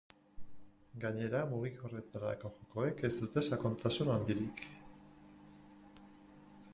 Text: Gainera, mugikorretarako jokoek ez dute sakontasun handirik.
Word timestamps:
Gainera, 1.03 1.41
mugikorretarako 1.51 2.51
jokoek 2.55 3.03
ez 3.11 3.13
dute 3.19 3.45
sakontasun 3.49 4.11
handirik. 4.15 4.67